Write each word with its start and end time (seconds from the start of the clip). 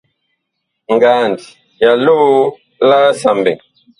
Ngand 0.93 1.39
ya 1.81 1.91
loo 2.05 2.35
laasa 2.87 3.29
mɓɛɛŋ. 3.37 3.57